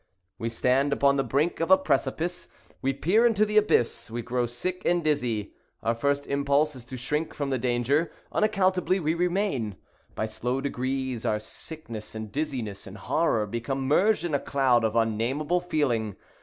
[0.39, 2.47] We stand upon the brink of a precipice.
[2.81, 5.53] We peer into the abyss—we grow sick and dizzy.
[5.83, 8.11] Our first impulse is to shrink from the danger.
[8.31, 9.75] Unaccountably we remain.
[10.15, 14.95] By slow degrees our sickness and dizziness and horror become merged in a cloud of
[14.95, 16.15] unnamable feeling.